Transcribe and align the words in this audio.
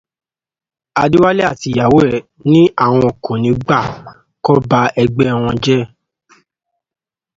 Adéwálé 1.01 1.41
àti 1.51 1.67
ìyàwó 1.73 1.97
ẹ̀ 2.17 2.25
ní 2.51 2.61
àwọn 2.85 3.05
kò 3.23 3.31
ní 3.43 3.49
gbà 3.61 3.79
kó 4.43 4.51
ba 4.69 4.79
ẹgbẹ 5.01 5.25
wọn 5.43 5.55
jẹ 5.63 5.79